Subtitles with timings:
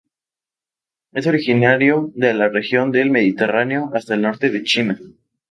[1.11, 4.97] Es originario de la región del Mediterráneo hasta el norte de China.